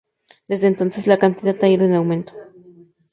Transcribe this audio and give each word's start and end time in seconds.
Desde 0.47 0.65
entonces, 0.65 1.05
la 1.05 1.19
cantidad 1.19 1.55
ha 1.63 1.67
ido 1.69 1.85
en 1.85 1.93
aumento. 1.93 2.33